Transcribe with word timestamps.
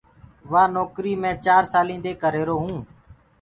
وآ 0.51 0.63
نوڪريٚ 0.75 1.19
مي 1.21 1.31
چار 1.45 1.63
سالينٚ 1.73 2.03
دي 2.05 2.11
ڪر 2.21 2.31
رهيرو 2.35 2.55
هونٚ۔ 2.61 2.81